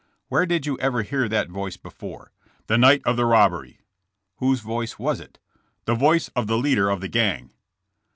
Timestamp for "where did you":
0.29-0.79